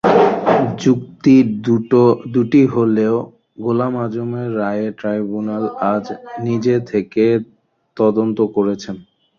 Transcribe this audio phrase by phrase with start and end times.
[0.83, 1.35] যুক্তি
[2.33, 3.09] দুটি হলো
[3.63, 5.63] গোলাম আযমের রায়ে ট্রাইব্যুনাল
[6.45, 7.25] নিজে থেকে
[7.97, 8.95] তদন্ত করেছেন।